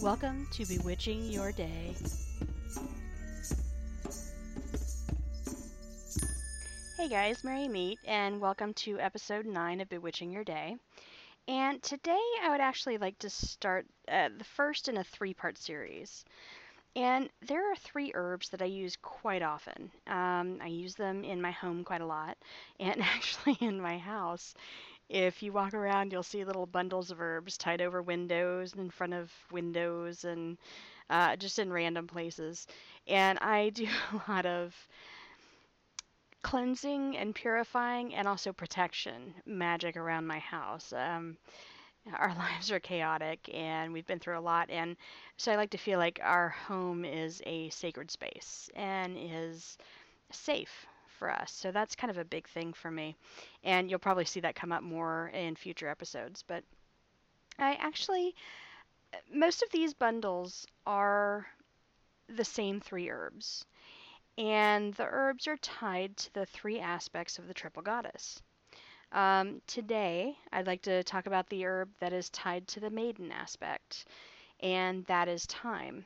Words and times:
Welcome 0.00 0.46
to 0.52 0.64
Bewitching 0.64 1.24
Your 1.24 1.50
Day. 1.50 1.92
Hey 6.96 7.08
guys, 7.08 7.42
Merry 7.42 7.66
Meet, 7.66 7.98
and 8.06 8.40
welcome 8.40 8.74
to 8.74 9.00
episode 9.00 9.44
9 9.44 9.80
of 9.80 9.88
Bewitching 9.88 10.30
Your 10.30 10.44
Day. 10.44 10.76
And 11.48 11.82
today 11.82 12.20
I 12.44 12.50
would 12.50 12.60
actually 12.60 12.98
like 12.98 13.18
to 13.18 13.28
start 13.30 13.86
uh, 14.06 14.28
the 14.38 14.44
first 14.44 14.88
in 14.88 14.98
a 14.98 15.04
three 15.04 15.34
part 15.34 15.58
series. 15.58 16.24
And 16.94 17.28
there 17.44 17.72
are 17.72 17.76
three 17.76 18.12
herbs 18.14 18.50
that 18.50 18.62
I 18.62 18.66
use 18.66 18.96
quite 19.02 19.42
often. 19.42 19.90
Um, 20.06 20.60
I 20.62 20.68
use 20.68 20.94
them 20.94 21.24
in 21.24 21.42
my 21.42 21.50
home 21.50 21.82
quite 21.82 22.02
a 22.02 22.06
lot, 22.06 22.36
and 22.78 23.02
actually 23.02 23.58
in 23.60 23.80
my 23.80 23.98
house. 23.98 24.54
If 25.08 25.42
you 25.42 25.52
walk 25.52 25.74
around, 25.74 26.12
you'll 26.12 26.22
see 26.22 26.44
little 26.44 26.66
bundles 26.66 27.10
of 27.10 27.20
herbs 27.20 27.58
tied 27.58 27.80
over 27.82 28.02
windows 28.02 28.72
and 28.72 28.80
in 28.82 28.90
front 28.90 29.14
of 29.14 29.32
windows 29.50 30.24
and 30.24 30.58
uh, 31.10 31.36
just 31.36 31.58
in 31.58 31.72
random 31.72 32.06
places. 32.06 32.66
And 33.06 33.38
I 33.40 33.70
do 33.70 33.88
a 34.12 34.32
lot 34.32 34.46
of 34.46 34.74
cleansing 36.42 37.16
and 37.16 37.34
purifying 37.34 38.12
and 38.14 38.26
also 38.26 38.52
protection 38.52 39.34
magic 39.46 39.96
around 39.96 40.26
my 40.26 40.38
house. 40.40 40.92
Um, 40.92 41.36
our 42.14 42.34
lives 42.38 42.70
are 42.72 42.80
chaotic 42.80 43.50
and 43.54 43.92
we've 43.92 44.06
been 44.06 44.20
through 44.20 44.38
a 44.38 44.40
lot 44.40 44.70
and 44.70 44.96
so 45.38 45.52
I 45.52 45.56
like 45.56 45.70
to 45.70 45.78
feel 45.78 45.98
like 45.98 46.20
our 46.22 46.50
home 46.50 47.04
is 47.04 47.42
a 47.46 47.70
sacred 47.70 48.10
space 48.10 48.70
and 48.76 49.16
is 49.18 49.78
safe 50.32 50.86
for 51.18 51.30
us. 51.30 51.52
So 51.52 51.70
that's 51.72 51.96
kind 51.96 52.10
of 52.10 52.18
a 52.18 52.24
big 52.24 52.48
thing 52.48 52.72
for 52.72 52.90
me. 52.90 53.16
And 53.64 53.90
you'll 53.90 53.98
probably 53.98 54.24
see 54.24 54.40
that 54.40 54.54
come 54.54 54.72
up 54.72 54.82
more 54.82 55.28
in 55.34 55.56
future 55.56 55.88
episodes. 55.88 56.44
But 56.46 56.64
I 57.58 57.74
actually, 57.74 58.34
most 59.32 59.62
of 59.62 59.70
these 59.70 59.94
bundles 59.94 60.66
are 60.86 61.46
the 62.28 62.44
same 62.44 62.80
three 62.80 63.10
herbs. 63.10 63.64
And 64.36 64.94
the 64.94 65.06
herbs 65.06 65.48
are 65.48 65.56
tied 65.56 66.16
to 66.18 66.34
the 66.34 66.46
three 66.46 66.78
aspects 66.78 67.38
of 67.38 67.48
the 67.48 67.54
triple 67.54 67.82
goddess. 67.82 68.40
Um, 69.10 69.62
today, 69.66 70.36
I'd 70.52 70.66
like 70.66 70.82
to 70.82 71.02
talk 71.02 71.26
about 71.26 71.48
the 71.48 71.64
herb 71.64 71.88
that 71.98 72.12
is 72.12 72.28
tied 72.30 72.68
to 72.68 72.80
the 72.80 72.90
maiden 72.90 73.32
aspect, 73.32 74.04
and 74.60 75.04
that 75.06 75.28
is 75.28 75.46
thyme. 75.46 76.04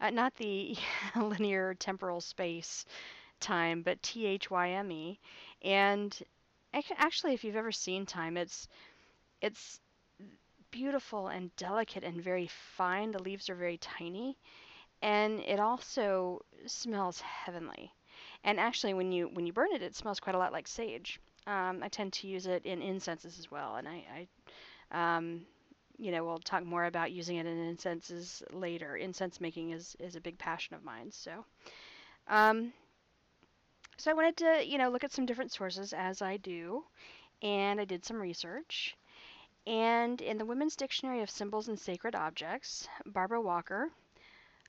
Uh, 0.00 0.10
not 0.10 0.34
the 0.36 0.76
linear 1.16 1.74
temporal 1.74 2.20
space 2.20 2.86
time, 3.40 3.82
but 3.82 4.02
T 4.02 4.26
H 4.26 4.50
Y 4.50 4.70
M 4.70 4.90
E. 4.92 5.18
And 5.62 6.16
actually, 6.96 7.34
if 7.34 7.44
you've 7.44 7.56
ever 7.56 7.72
seen 7.72 8.06
thyme, 8.06 8.36
it's 8.36 8.68
it's 9.40 9.80
beautiful 10.70 11.28
and 11.28 11.54
delicate 11.56 12.04
and 12.04 12.22
very 12.22 12.48
fine. 12.48 13.10
The 13.10 13.22
leaves 13.22 13.48
are 13.50 13.54
very 13.54 13.78
tiny, 13.78 14.36
and 15.02 15.40
it 15.40 15.60
also 15.60 16.42
smells 16.66 17.20
heavenly. 17.20 17.92
And 18.44 18.60
actually, 18.60 18.94
when 18.94 19.12
you 19.12 19.28
when 19.32 19.46
you 19.46 19.52
burn 19.52 19.72
it, 19.72 19.82
it 19.82 19.96
smells 19.96 20.20
quite 20.20 20.36
a 20.36 20.38
lot 20.38 20.52
like 20.52 20.68
sage. 20.68 21.20
Um, 21.46 21.82
I 21.82 21.88
tend 21.88 22.12
to 22.14 22.28
use 22.28 22.46
it 22.46 22.66
in 22.66 22.82
incenses 22.82 23.38
as 23.38 23.50
well, 23.50 23.76
and 23.76 23.88
I, 23.88 24.28
I 24.92 25.16
um, 25.16 25.42
you 25.98 26.12
know, 26.12 26.24
we'll 26.24 26.38
talk 26.38 26.64
more 26.64 26.84
about 26.86 27.12
using 27.12 27.36
it 27.36 27.46
in 27.46 27.58
incenses 27.58 28.42
later. 28.52 28.96
Incense 28.96 29.40
making 29.40 29.70
is 29.72 29.96
is 30.00 30.16
a 30.16 30.20
big 30.20 30.38
passion 30.38 30.74
of 30.76 30.84
mine. 30.84 31.10
So, 31.10 31.44
um, 32.28 32.72
so 33.98 34.10
I 34.10 34.14
wanted 34.14 34.36
to, 34.38 34.64
you 34.64 34.78
know, 34.78 34.88
look 34.90 35.04
at 35.04 35.12
some 35.12 35.26
different 35.26 35.52
sources 35.52 35.92
as 35.92 36.22
I 36.22 36.38
do, 36.38 36.84
and 37.42 37.80
I 37.80 37.84
did 37.84 38.04
some 38.04 38.20
research. 38.20 38.96
And 39.66 40.20
in 40.22 40.38
the 40.38 40.46
Women's 40.46 40.76
Dictionary 40.76 41.20
of 41.20 41.28
Symbols 41.28 41.68
and 41.68 41.78
Sacred 41.78 42.14
Objects, 42.14 42.88
Barbara 43.06 43.40
Walker 43.40 43.90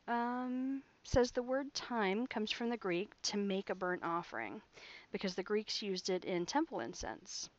um, 0.07 0.81
says 1.03 1.31
the 1.31 1.43
word 1.43 1.73
thyme 1.73 2.27
comes 2.27 2.51
from 2.51 2.69
the 2.69 2.77
Greek 2.77 3.11
to 3.23 3.37
make 3.37 3.69
a 3.69 3.75
burnt 3.75 4.03
offering, 4.03 4.61
because 5.11 5.35
the 5.35 5.43
Greeks 5.43 5.81
used 5.81 6.09
it 6.09 6.25
in 6.25 6.45
temple 6.45 6.79
incense. 6.79 7.49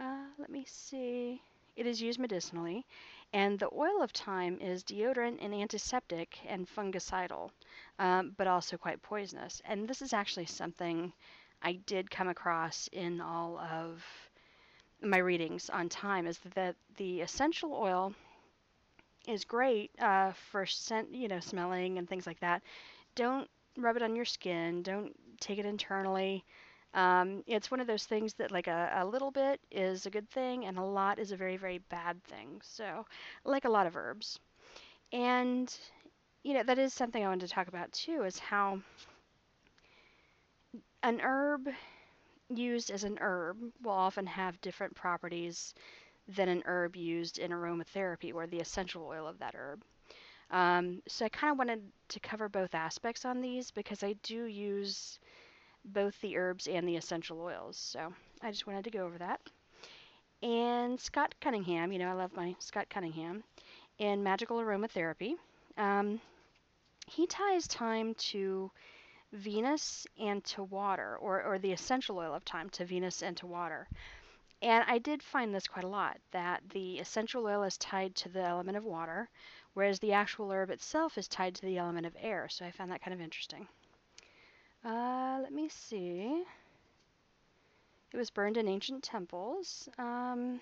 Uh, 0.00 0.24
let 0.38 0.50
me 0.50 0.64
see. 0.66 1.40
It 1.76 1.86
is 1.86 2.02
used 2.02 2.18
medicinally, 2.18 2.84
and 3.32 3.58
the 3.58 3.70
oil 3.74 4.02
of 4.02 4.10
thyme 4.12 4.58
is 4.60 4.84
deodorant 4.84 5.38
and 5.40 5.54
antiseptic 5.54 6.38
and 6.46 6.68
fungicidal, 6.68 7.50
um, 7.98 8.34
but 8.36 8.46
also 8.46 8.76
quite 8.76 9.02
poisonous. 9.02 9.62
And 9.64 9.88
this 9.88 10.02
is 10.02 10.12
actually 10.12 10.46
something 10.46 11.12
I 11.62 11.74
did 11.74 12.10
come 12.10 12.28
across 12.28 12.88
in 12.92 13.20
all 13.20 13.58
of 13.58 14.04
my 15.02 15.18
readings 15.18 15.70
on 15.70 15.88
thyme 15.88 16.26
is 16.26 16.38
that 16.54 16.76
the 16.96 17.20
essential 17.20 17.72
oil 17.72 18.14
is 19.26 19.44
great 19.44 19.90
uh, 20.00 20.32
for 20.50 20.66
scent, 20.66 21.14
you 21.14 21.28
know, 21.28 21.40
smelling 21.40 21.98
and 21.98 22.08
things 22.08 22.26
like 22.26 22.40
that. 22.40 22.62
Don't 23.14 23.48
rub 23.76 23.96
it 23.96 24.02
on 24.02 24.16
your 24.16 24.24
skin. 24.24 24.82
Don't 24.82 25.14
take 25.40 25.58
it 25.58 25.66
internally. 25.66 26.44
Um, 26.94 27.44
it's 27.46 27.70
one 27.70 27.80
of 27.80 27.86
those 27.86 28.04
things 28.04 28.34
that 28.34 28.50
like 28.52 28.66
a, 28.66 28.90
a 28.96 29.06
little 29.06 29.30
bit 29.30 29.60
is 29.70 30.06
a 30.06 30.10
good 30.10 30.28
thing 30.30 30.66
and 30.66 30.78
a 30.78 30.84
lot 30.84 31.18
is 31.18 31.32
a 31.32 31.36
very, 31.36 31.56
very 31.56 31.78
bad 31.78 32.22
thing. 32.24 32.60
So, 32.64 33.06
like 33.44 33.64
a 33.64 33.70
lot 33.70 33.86
of 33.86 33.96
herbs. 33.96 34.38
And, 35.12 35.74
you 36.44 36.54
know, 36.54 36.64
that 36.64 36.78
is 36.78 36.94
something 36.94 37.24
I 37.24 37.28
wanted 37.28 37.48
to 37.48 37.54
talk 37.54 37.68
about 37.68 37.92
too 37.92 38.24
is 38.24 38.38
how 38.38 38.80
an 41.02 41.20
herb 41.20 41.68
used 42.50 42.90
as 42.90 43.04
an 43.04 43.18
herb 43.20 43.58
will 43.82 43.92
often 43.92 44.26
have 44.26 44.60
different 44.60 44.94
properties 44.94 45.74
than 46.28 46.48
an 46.48 46.62
herb 46.66 46.96
used 46.96 47.38
in 47.38 47.52
aromatherapy 47.52 48.34
or 48.34 48.46
the 48.46 48.60
essential 48.60 49.04
oil 49.06 49.26
of 49.26 49.38
that 49.38 49.54
herb. 49.56 49.84
Um, 50.50 51.02
so 51.08 51.26
I 51.26 51.30
kind 51.30 51.52
of 51.52 51.58
wanted 51.58 51.82
to 52.10 52.20
cover 52.20 52.48
both 52.48 52.74
aspects 52.74 53.24
on 53.24 53.40
these 53.40 53.70
because 53.70 54.02
I 54.04 54.14
do 54.24 54.44
use 54.44 55.18
both 55.92 56.20
the 56.20 56.36
herbs 56.36 56.66
and 56.68 56.88
the 56.88 56.96
essential 56.96 57.40
oils. 57.40 57.76
So 57.76 58.12
I 58.42 58.50
just 58.50 58.66
wanted 58.66 58.84
to 58.84 58.90
go 58.90 59.04
over 59.04 59.18
that. 59.18 59.40
And 60.42 61.00
Scott 61.00 61.34
Cunningham, 61.40 61.92
you 61.92 61.98
know, 61.98 62.08
I 62.08 62.12
love 62.12 62.36
my 62.36 62.54
Scott 62.60 62.86
Cunningham, 62.88 63.42
in 63.98 64.22
Magical 64.22 64.58
Aromatherapy, 64.58 65.34
um, 65.76 66.20
he 67.06 67.26
ties 67.26 67.66
thyme 67.66 68.14
to 68.14 68.70
Venus 69.32 70.06
and 70.18 70.44
to 70.44 70.62
water, 70.62 71.16
or, 71.16 71.42
or 71.42 71.58
the 71.58 71.72
essential 71.72 72.18
oil 72.18 72.34
of 72.34 72.44
thyme 72.44 72.70
to 72.70 72.84
Venus 72.84 73.22
and 73.22 73.36
to 73.38 73.46
water. 73.46 73.88
And 74.62 74.84
I 74.88 74.98
did 74.98 75.22
find 75.22 75.54
this 75.54 75.66
quite 75.66 75.84
a 75.84 75.88
lot 75.88 76.18
that 76.32 76.62
the 76.70 76.98
essential 76.98 77.44
oil 77.44 77.62
is 77.62 77.76
tied 77.78 78.14
to 78.16 78.28
the 78.28 78.42
element 78.42 78.76
of 78.76 78.84
water, 78.84 79.28
whereas 79.74 79.98
the 79.98 80.12
actual 80.12 80.50
herb 80.50 80.70
itself 80.70 81.18
is 81.18 81.28
tied 81.28 81.54
to 81.56 81.62
the 81.62 81.78
element 81.78 82.06
of 82.06 82.16
air. 82.20 82.48
So 82.48 82.64
I 82.64 82.70
found 82.70 82.90
that 82.90 83.02
kind 83.02 83.14
of 83.14 83.20
interesting. 83.20 83.68
Uh, 84.84 85.38
let 85.42 85.52
me 85.52 85.68
see. 85.68 86.44
It 88.12 88.16
was 88.16 88.30
burned 88.30 88.56
in 88.56 88.68
ancient 88.68 89.02
temples. 89.02 89.88
Um, 89.98 90.60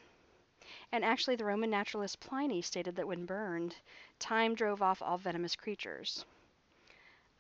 and 0.93 1.05
actually, 1.05 1.37
the 1.37 1.45
Roman 1.45 1.71
naturalist 1.71 2.21
Pliny 2.21 2.63
stated 2.63 2.97
that 2.97 3.09
when 3.09 3.27
burned, 3.27 3.77
thyme 4.21 4.55
drove 4.55 4.83
off 4.83 5.03
all 5.03 5.19
venomous 5.19 5.57
creatures. 5.57 6.25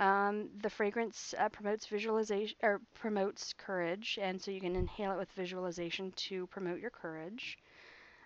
Um, 0.00 0.50
the 0.59 0.70
fragrance 0.70 1.34
uh, 1.38 1.48
promotes 1.48 1.86
visualization 1.86 2.56
or 2.62 2.81
promotes 2.94 3.53
courage, 3.54 4.18
and 4.21 4.41
so 4.41 4.51
you 4.51 4.60
can 4.60 4.77
inhale 4.77 5.12
it 5.12 5.18
with 5.18 5.33
visualization 5.33 6.12
to 6.12 6.47
promote 6.48 6.80
your 6.80 6.91
courage. 6.91 7.59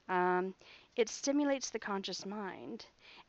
Um, 0.09 0.55
it 0.97 1.09
stimulates 1.09 1.71
the 1.71 1.79
conscious 1.79 2.27
mind, 2.27 2.87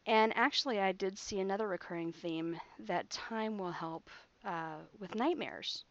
and 0.07 0.35
actually, 0.35 0.79
I 0.79 0.91
did 0.93 1.17
see 1.17 1.39
another 1.39 1.67
recurring 1.67 2.13
theme 2.13 2.59
that 2.79 3.09
thyme 3.09 3.57
will 3.57 3.71
help 3.71 4.09
uh, 4.45 4.77
with 4.99 5.15
nightmares. 5.15 5.83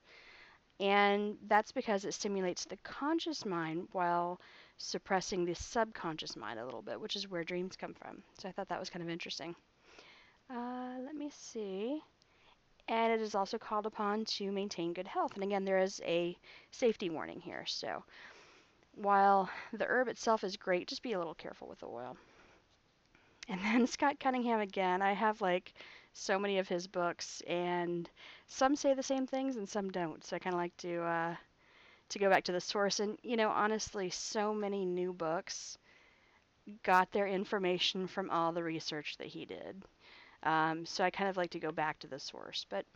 And 0.81 1.37
that's 1.47 1.73
because 1.73 2.05
it 2.05 2.15
stimulates 2.15 2.65
the 2.65 2.79
conscious 2.79 3.45
mind 3.45 3.89
while 3.93 4.41
suppressing 4.79 5.45
the 5.45 5.55
subconscious 5.55 6.37
mind 6.37 6.59
a 6.59 6.65
little 6.65 6.81
bit, 6.81 6.99
which 7.01 7.17
is 7.17 7.29
where 7.29 7.45
dreams 7.45 7.77
come 7.77 7.93
from. 7.95 8.23
So 8.39 8.49
I 8.49 8.53
thought 8.53 8.69
that 8.69 8.81
was 8.81 8.89
kind 8.89 9.03
of 9.03 9.11
interesting. 9.11 9.55
Uh, 10.49 10.95
let 11.05 11.15
me 11.15 11.31
see. 11.31 12.01
And 12.89 13.13
it 13.13 13.21
is 13.21 13.35
also 13.35 13.59
called 13.59 13.87
upon 13.87 14.25
to 14.25 14.51
maintain 14.51 14.95
good 14.95 15.07
health. 15.07 15.35
And 15.35 15.45
again, 15.45 15.65
there 15.65 15.79
is 15.79 16.01
a 16.05 16.37
safety 16.73 17.11
warning 17.11 17.41
here. 17.41 17.65
So 17.67 18.03
while 18.95 19.51
the 19.73 19.87
herb 19.87 20.09
itself 20.09 20.43
is 20.45 20.57
great, 20.57 20.89
just 20.89 21.03
be 21.03 21.13
a 21.13 21.19
little 21.19 21.35
careful 21.35 21.69
with 21.69 21.81
the 21.81 21.87
oil. 21.87 22.17
And 23.49 23.61
then 23.61 23.87
Scott 23.89 24.19
Cunningham 24.19 24.61
again. 24.61 25.03
I 25.03 25.13
have 25.13 25.41
like 25.41 25.73
so 26.13 26.39
many 26.39 26.59
of 26.59 26.69
his 26.69 26.87
books, 26.87 27.43
and 27.47 28.09
some 28.47 28.77
say 28.77 28.95
the 28.95 29.03
same 29.03 29.27
things 29.27 29.57
and 29.57 29.69
some 29.69 29.91
don't. 29.91 30.25
So 30.25 30.37
I 30.37 30.39
kind 30.39 30.55
of 30.55 30.61
like 30.61 30.77
to 30.79 31.03
uh, 31.03 31.37
to 32.11 32.19
go 32.19 32.31
back 32.31 32.45
to 32.45 32.53
the 32.53 32.61
source. 32.61 33.01
And 33.01 33.19
you 33.23 33.37
know, 33.37 33.51
honestly, 33.51 34.11
so 34.11 34.55
many 34.55 34.85
new 34.85 35.13
books 35.13 35.79
got 36.83 37.11
their 37.13 37.27
information 37.27 38.07
from 38.07 38.31
all 38.31 38.53
the 38.53 38.63
research 38.63 39.17
that 39.19 39.27
he 39.29 39.45
did. 39.45 39.83
Um, 40.43 40.87
so 40.87 41.05
I 41.05 41.11
kind 41.11 41.31
of 41.31 41.37
like 41.37 41.51
to 41.51 41.61
go 41.61 41.73
back 41.73 41.99
to 42.01 42.09
the 42.09 42.19
source. 42.19 42.67
But 42.71 42.87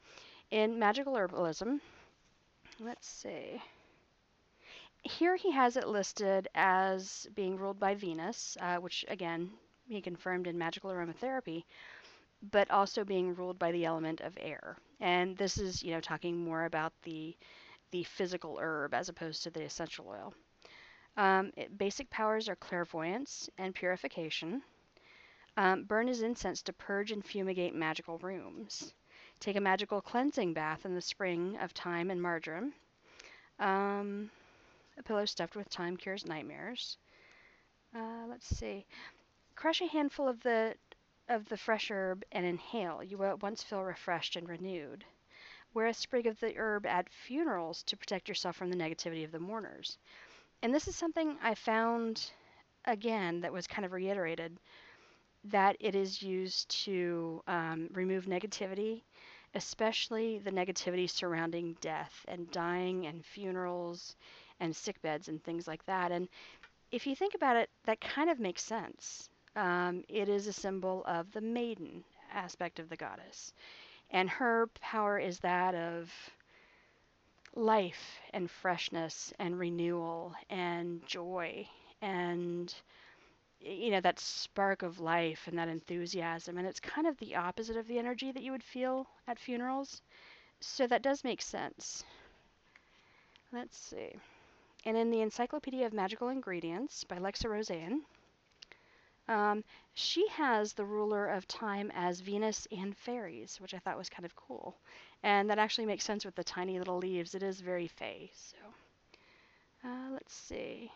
in 0.50 0.78
magical 0.78 1.14
herbalism, 1.14 1.80
let's 2.80 3.06
see. 3.06 3.60
Here 5.04 5.36
he 5.36 5.52
has 5.52 5.76
it 5.76 5.86
listed 5.86 6.48
as 6.54 7.28
being 7.34 7.56
ruled 7.56 7.78
by 7.78 7.94
Venus, 7.94 8.56
uh, 8.60 8.78
which 8.78 9.04
again 9.08 9.52
he 9.86 10.00
confirmed 10.00 10.46
in 10.46 10.58
magical 10.58 10.90
aromatherapy, 10.90 11.64
but 12.50 12.70
also 12.70 13.04
being 13.04 13.34
ruled 13.34 13.58
by 13.58 13.72
the 13.72 13.84
element 13.84 14.20
of 14.20 14.36
air. 14.40 14.76
And 15.00 15.36
this 15.36 15.58
is, 15.58 15.82
you 15.82 15.92
know, 15.92 16.00
talking 16.00 16.36
more 16.44 16.64
about 16.64 16.92
the 17.02 17.36
the 17.90 18.04
physical 18.04 18.58
herb 18.60 18.94
as 18.94 19.08
opposed 19.08 19.42
to 19.44 19.50
the 19.50 19.62
essential 19.62 20.08
oil. 20.08 20.34
Um, 21.16 21.52
it, 21.56 21.76
basic 21.78 22.10
powers 22.10 22.48
are 22.48 22.56
clairvoyance 22.56 23.50
and 23.58 23.74
purification. 23.74 24.62
Um, 25.56 25.84
burn 25.84 26.06
his 26.08 26.22
incense 26.22 26.62
to 26.62 26.72
purge 26.72 27.10
and 27.12 27.24
fumigate 27.24 27.74
magical 27.74 28.18
rooms. 28.18 28.94
Take 29.40 29.56
a 29.56 29.60
magical 29.60 30.00
cleansing 30.00 30.54
bath 30.54 30.84
in 30.86 30.94
the 30.94 31.00
spring 31.00 31.56
of 31.58 31.72
thyme 31.72 32.10
and 32.10 32.20
marjoram. 32.22 32.72
Um, 33.58 34.30
a 34.98 35.02
pillow 35.02 35.24
stuffed 35.26 35.56
with 35.56 35.68
thyme 35.68 35.96
cures 35.96 36.26
nightmares. 36.26 36.98
Uh, 37.94 38.26
let's 38.28 38.46
see. 38.56 38.84
Crush 39.56 39.80
a 39.80 39.86
handful 39.86 40.28
of 40.28 40.40
the 40.42 40.74
of 41.28 41.48
the 41.48 41.56
fresh 41.56 41.90
herb 41.90 42.24
and 42.32 42.44
inhale. 42.44 43.02
You 43.02 43.18
will 43.18 43.30
at 43.30 43.42
once 43.42 43.62
feel 43.62 43.82
refreshed 43.82 44.36
and 44.36 44.48
renewed. 44.48 45.04
Wear 45.72 45.86
a 45.86 45.94
sprig 45.94 46.26
of 46.26 46.38
the 46.40 46.56
herb 46.56 46.86
at 46.86 47.08
funerals 47.10 47.82
to 47.84 47.96
protect 47.96 48.28
yourself 48.28 48.56
from 48.56 48.70
the 48.70 48.76
negativity 48.76 49.24
of 49.24 49.32
the 49.32 49.40
mourners. 49.40 49.98
And 50.62 50.74
this 50.74 50.88
is 50.88 50.96
something 50.96 51.36
I 51.42 51.54
found 51.54 52.30
again 52.84 53.40
that 53.40 53.52
was 53.52 53.66
kind 53.66 53.84
of 53.84 53.92
reiterated 53.92 54.58
that 55.44 55.76
it 55.80 55.94
is 55.94 56.22
used 56.22 56.68
to 56.84 57.42
um, 57.46 57.88
remove 57.92 58.26
negativity, 58.26 59.02
especially 59.54 60.38
the 60.38 60.50
negativity 60.50 61.08
surrounding 61.08 61.76
death 61.80 62.24
and 62.28 62.50
dying 62.50 63.06
and 63.06 63.24
funerals 63.24 64.16
and 64.60 64.74
sick 64.74 65.00
beds 65.02 65.28
and 65.28 65.42
things 65.42 65.66
like 65.66 65.84
that. 65.86 66.12
And 66.12 66.28
if 66.90 67.06
you 67.06 67.14
think 67.14 67.34
about 67.34 67.56
it, 67.56 67.68
that 67.84 68.00
kind 68.00 68.30
of 68.30 68.38
makes 68.38 68.62
sense. 68.62 69.28
Um, 69.56 70.04
it 70.08 70.28
is 70.28 70.46
a 70.46 70.52
symbol 70.52 71.04
of 71.06 71.32
the 71.32 71.40
maiden 71.40 72.04
aspect 72.32 72.78
of 72.78 72.88
the 72.88 72.96
goddess. 72.96 73.52
And 74.10 74.30
her 74.30 74.68
power 74.80 75.18
is 75.18 75.40
that 75.40 75.74
of 75.74 76.12
life 77.56 78.20
and 78.32 78.50
freshness 78.50 79.32
and 79.38 79.58
renewal 79.58 80.34
and 80.50 81.04
joy 81.06 81.66
and 82.02 82.74
you 83.60 83.90
know 83.90 84.00
that 84.00 84.18
spark 84.20 84.82
of 84.82 85.00
life 85.00 85.48
and 85.48 85.58
that 85.58 85.68
enthusiasm. 85.68 86.58
And 86.58 86.66
it's 86.66 86.80
kind 86.80 87.06
of 87.06 87.18
the 87.18 87.36
opposite 87.36 87.76
of 87.76 87.88
the 87.88 87.98
energy 87.98 88.32
that 88.32 88.42
you 88.42 88.52
would 88.52 88.64
feel 88.64 89.06
at 89.28 89.38
funerals. 89.38 90.02
So 90.60 90.86
that 90.88 91.02
does 91.02 91.24
make 91.24 91.42
sense. 91.42 92.04
Let's 93.52 93.78
see. 93.78 94.16
And 94.84 94.96
in 94.96 95.10
the 95.10 95.22
encyclopedia 95.22 95.86
of 95.86 95.92
magical 95.92 96.28
ingredients 96.30 97.04
by 97.04 97.18
Lexa 97.18 97.46
Rosean 97.50 98.02
um, 99.28 99.64
she 99.94 100.26
has 100.28 100.72
the 100.72 100.84
ruler 100.84 101.26
of 101.26 101.44
thyme 101.44 101.90
as 101.94 102.20
Venus 102.20 102.66
and 102.70 102.96
fairies, 102.96 103.60
which 103.60 103.74
I 103.74 103.78
thought 103.78 103.98
was 103.98 104.08
kind 104.10 104.24
of 104.24 104.36
cool. 104.36 104.76
And 105.22 105.50
that 105.50 105.58
actually 105.58 105.86
makes 105.86 106.04
sense 106.04 106.24
with 106.24 106.34
the 106.34 106.44
tiny 106.44 106.78
little 106.78 106.98
leaves. 106.98 107.34
It 107.34 107.42
is 107.42 107.60
very 107.60 107.88
fey. 107.88 108.30
So 108.34 108.56
uh, 109.84 110.10
let's 110.12 110.34
see. 110.34 110.90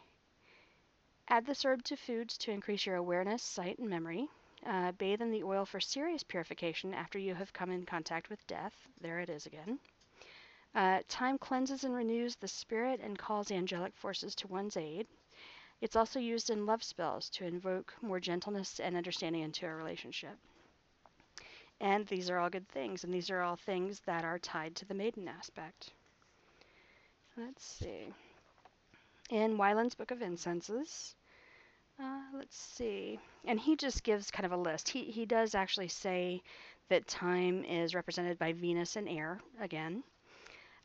Add 1.28 1.46
this 1.46 1.64
herb 1.64 1.84
to 1.84 1.96
foods 1.96 2.36
to 2.38 2.50
increase 2.50 2.84
your 2.84 2.96
awareness, 2.96 3.42
sight, 3.42 3.78
and 3.78 3.88
memory. 3.88 4.28
Uh, 4.66 4.92
bathe 4.92 5.22
in 5.22 5.30
the 5.30 5.44
oil 5.44 5.64
for 5.64 5.80
serious 5.80 6.22
purification 6.24 6.92
after 6.92 7.18
you 7.18 7.34
have 7.34 7.52
come 7.52 7.70
in 7.70 7.86
contact 7.86 8.28
with 8.28 8.46
death. 8.46 8.88
There 9.00 9.20
it 9.20 9.30
is 9.30 9.46
again. 9.46 9.78
Uh, 10.74 11.02
thyme 11.08 11.38
cleanses 11.38 11.84
and 11.84 11.94
renews 11.94 12.36
the 12.36 12.48
spirit 12.48 13.00
and 13.00 13.18
calls 13.18 13.50
angelic 13.50 13.94
forces 13.96 14.34
to 14.36 14.48
one's 14.48 14.76
aid. 14.76 15.06
It's 15.80 15.96
also 15.96 16.18
used 16.18 16.50
in 16.50 16.66
love 16.66 16.82
spells 16.82 17.30
to 17.30 17.46
invoke 17.46 17.94
more 18.02 18.18
gentleness 18.18 18.80
and 18.80 18.96
understanding 18.96 19.42
into 19.42 19.66
a 19.66 19.74
relationship. 19.74 20.36
And 21.80 22.06
these 22.06 22.28
are 22.28 22.38
all 22.38 22.50
good 22.50 22.68
things, 22.68 23.04
and 23.04 23.14
these 23.14 23.30
are 23.30 23.42
all 23.42 23.54
things 23.54 24.00
that 24.00 24.24
are 24.24 24.38
tied 24.40 24.74
to 24.76 24.84
the 24.84 24.94
maiden 24.94 25.28
aspect. 25.28 25.92
Let's 27.36 27.64
see. 27.64 28.12
In 29.30 29.56
Wylundt's 29.56 29.94
Book 29.94 30.10
of 30.10 30.20
Incenses, 30.20 31.14
uh, 32.00 32.22
let's 32.34 32.56
see. 32.56 33.20
And 33.44 33.60
he 33.60 33.76
just 33.76 34.02
gives 34.02 34.32
kind 34.32 34.46
of 34.46 34.52
a 34.52 34.56
list. 34.56 34.88
He, 34.88 35.04
he 35.04 35.26
does 35.26 35.54
actually 35.54 35.88
say 35.88 36.42
that 36.88 37.06
thyme 37.06 37.64
is 37.64 37.94
represented 37.94 38.38
by 38.38 38.52
Venus 38.52 38.96
and 38.96 39.08
air 39.08 39.40
again. 39.60 40.02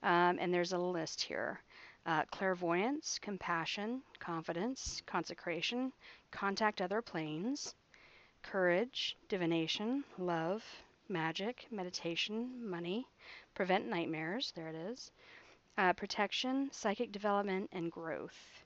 Um, 0.04 0.38
and 0.40 0.54
there's 0.54 0.74
a 0.74 0.78
list 0.78 1.22
here 1.22 1.60
uh, 2.06 2.24
clairvoyance, 2.32 3.20
compassion, 3.20 4.02
confidence, 4.20 5.02
consecration, 5.06 5.92
contact 6.32 6.82
other 6.82 7.02
planes, 7.02 7.76
courage, 8.44 9.18
divination, 9.30 10.04
love, 10.18 10.64
magic, 11.10 11.68
meditation, 11.72 12.52
money, 12.70 13.08
prevent 13.56 13.88
nightmares, 13.88 14.52
there 14.56 14.70
it 14.70 14.76
is, 14.76 15.12
uh, 15.78 15.94
protection, 15.94 16.70
psychic 16.72 17.12
development, 17.12 17.70
and 17.74 17.92
growth. 17.92 18.64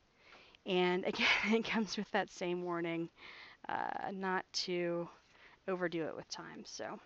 And 0.65 1.05
again, 1.07 1.27
it 1.53 1.65
comes 1.65 1.97
with 1.97 2.09
that 2.11 2.31
same 2.31 2.63
warning 2.63 3.09
uh, 3.69 4.11
not 4.13 4.45
to 4.53 5.09
overdo 5.67 6.05
it 6.05 6.15
with 6.15 6.25
thyme. 6.27 6.63
So, 6.65 6.99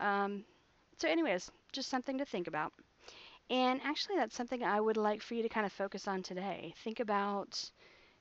um, 0.00 0.44
so 0.98 1.08
anyways, 1.08 1.50
just 1.72 1.88
something 1.90 2.18
to 2.18 2.24
think 2.26 2.46
about. 2.48 2.72
And 3.50 3.80
actually, 3.82 4.16
that's 4.16 4.34
something 4.36 4.62
I 4.62 4.80
would 4.80 4.96
like 4.96 5.22
for 5.22 5.34
you 5.34 5.42
to 5.42 5.48
kind 5.50 5.66
of 5.66 5.72
focus 5.72 6.08
on 6.08 6.22
today. 6.22 6.74
Think 6.84 7.00
about 7.00 7.70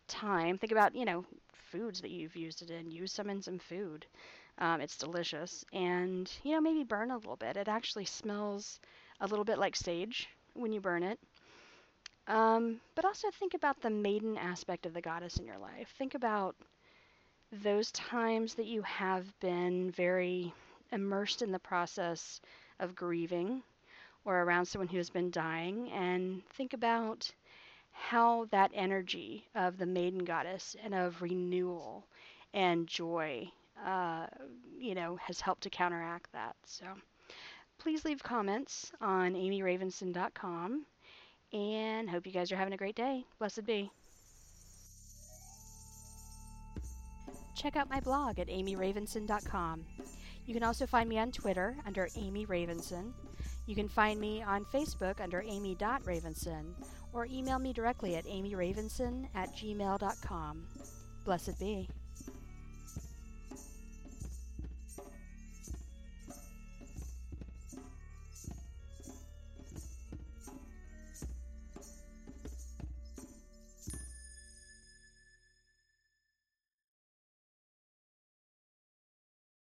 thyme. 0.08 0.58
Think 0.58 0.72
about, 0.74 0.96
you 0.96 1.06
know, 1.06 1.26
foods 1.72 2.02
that 2.02 2.12
you've 2.12 2.36
used 2.36 2.62
it 2.62 2.72
in. 2.72 2.92
Use 2.92 3.12
some 3.14 3.30
in 3.30 3.42
some 3.42 3.60
food. 3.60 4.06
Um, 4.60 4.82
it's 4.82 4.98
delicious. 4.98 5.66
And, 5.74 6.32
you 6.44 6.52
know, 6.54 6.62
maybe 6.62 6.84
burn 6.84 7.12
a 7.12 7.18
little 7.18 7.38
bit. 7.38 7.58
It 7.58 7.68
actually 7.70 8.06
smells 8.06 8.80
a 9.22 9.28
little 9.28 9.46
bit 9.46 9.60
like 9.60 9.76
sage 9.76 10.28
when 10.54 10.72
you 10.74 10.82
burn 10.82 11.04
it. 11.04 11.20
Um, 12.28 12.80
but 12.96 13.06
also 13.06 13.30
think 13.32 13.54
about 13.54 13.82
the 13.82 13.90
maiden 13.90 14.38
aspect 14.38 14.86
of 14.86 14.94
the 14.94 15.02
goddess 15.02 15.38
in 15.38 15.46
your 15.46 15.58
life. 15.58 15.94
Think 15.98 16.14
about 16.16 16.56
those 17.52 17.92
times 17.92 18.56
that 18.56 18.66
you 18.68 18.82
have 18.84 19.38
been 19.40 19.92
very 19.92 20.54
immersed 20.92 21.42
in 21.42 21.52
the 21.52 21.60
process 21.60 22.42
of 22.80 22.96
grieving 22.96 23.64
or 24.28 24.44
around 24.44 24.66
someone 24.66 24.90
who 24.90 24.98
has 24.98 25.10
been 25.10 25.32
dying 25.32 25.90
and 25.92 26.46
think 26.50 26.74
about 26.74 27.32
how 27.94 28.46
that 28.52 28.70
energy 28.74 29.48
of 29.56 29.78
the 29.78 29.86
maiden 29.86 30.26
goddess 30.26 30.76
and 30.84 30.94
of 30.94 31.22
renewal 31.22 32.06
and 32.54 32.88
joy, 32.88 33.50
uh, 33.86 34.28
you 34.78 34.94
know, 34.94 35.16
has 35.16 35.40
helped 35.40 35.64
to 35.64 35.70
counteract 35.70 36.30
that. 36.34 36.58
So 36.66 36.86
please 37.80 38.04
leave 38.04 38.22
comments 38.22 38.92
on 39.00 39.34
amyravenson.com 39.34 40.86
and 41.54 42.10
hope 42.10 42.28
you 42.28 42.34
guys 42.34 42.52
are 42.52 42.58
having 42.58 42.74
a 42.74 42.78
great 42.78 42.96
day. 42.96 43.24
Blessed 43.40 43.66
be. 43.66 43.90
Check 47.56 47.78
out 47.78 47.90
my 47.90 48.02
blog 48.02 48.40
at 48.40 48.50
amyravenson.com. 48.50 49.86
You 50.46 50.54
can 50.54 50.64
also 50.64 50.86
find 50.86 51.08
me 51.08 51.18
on 51.18 51.32
Twitter 51.32 51.78
under 51.86 52.10
Amy 52.18 52.46
Ravenson 52.46 53.14
you 53.68 53.76
can 53.76 53.88
find 53.88 54.20
me 54.20 54.42
on 54.42 54.66
Facebook 54.66 55.22
under 55.22 55.42
amy.ravenson 55.42 56.74
or 57.14 57.28
email 57.28 57.60
me 57.60 57.74
directly 57.74 58.16
at 58.16 58.26
amyravenson 58.26 59.28
at 59.36 59.54
gmail.com. 59.56 60.64
Blessed 61.26 61.60
be. 61.60 61.90